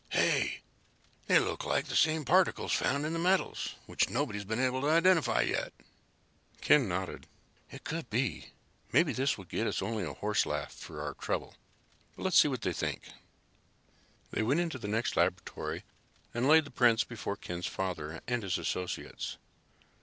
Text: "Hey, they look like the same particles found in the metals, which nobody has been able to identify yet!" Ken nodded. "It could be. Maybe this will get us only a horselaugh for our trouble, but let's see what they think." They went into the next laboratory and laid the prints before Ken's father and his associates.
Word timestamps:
"Hey, 0.09 0.61
they 1.27 1.37
look 1.37 1.63
like 1.63 1.85
the 1.85 1.95
same 1.95 2.25
particles 2.25 2.73
found 2.73 3.05
in 3.05 3.13
the 3.13 3.19
metals, 3.19 3.75
which 3.85 4.09
nobody 4.09 4.39
has 4.39 4.43
been 4.43 4.59
able 4.59 4.81
to 4.81 4.89
identify 4.89 5.41
yet!" 5.41 5.73
Ken 6.59 6.87
nodded. 6.87 7.27
"It 7.69 7.83
could 7.83 8.09
be. 8.09 8.47
Maybe 8.91 9.13
this 9.13 9.37
will 9.37 9.45
get 9.45 9.67
us 9.67 9.79
only 9.79 10.01
a 10.03 10.15
horselaugh 10.15 10.69
for 10.71 11.03
our 11.03 11.13
trouble, 11.13 11.53
but 12.15 12.23
let's 12.23 12.39
see 12.39 12.47
what 12.47 12.61
they 12.63 12.73
think." 12.73 13.11
They 14.31 14.41
went 14.41 14.59
into 14.59 14.79
the 14.79 14.87
next 14.87 15.15
laboratory 15.15 15.83
and 16.33 16.47
laid 16.47 16.65
the 16.65 16.71
prints 16.71 17.03
before 17.03 17.37
Ken's 17.37 17.67
father 17.67 18.21
and 18.27 18.41
his 18.41 18.57
associates. 18.57 19.37